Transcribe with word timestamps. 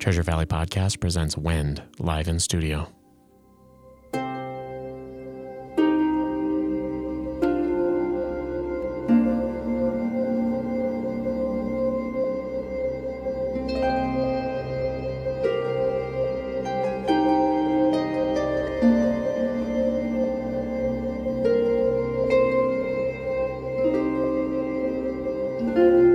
Treasure 0.00 0.22
Valley 0.22 0.46
Podcast 0.46 0.98
presents 0.98 1.36
Wend 1.36 1.82
live 1.98 2.26
in 2.26 2.40
studio. 2.40 2.88
Our 25.62 25.76
milky 25.76 26.09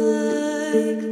eyes 0.00 1.09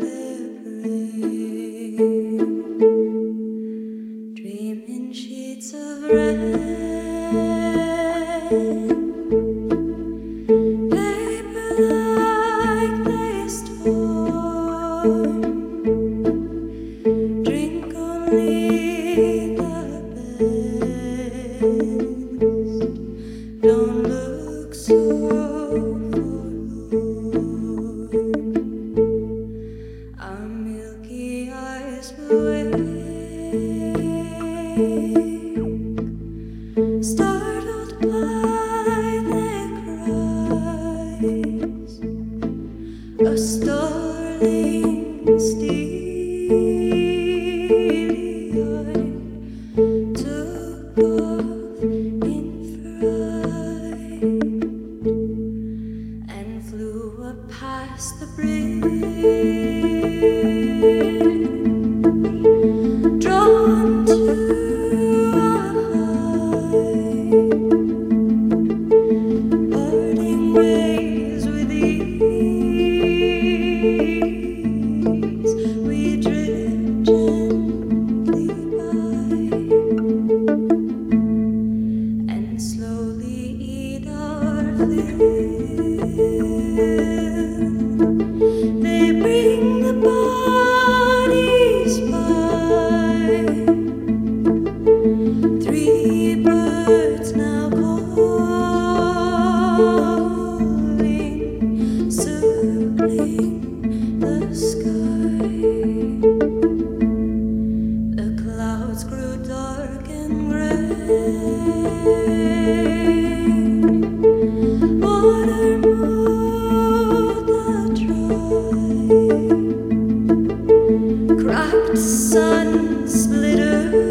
Cracked 121.49 121.97
sun 121.97 123.09
splitters 123.09 124.08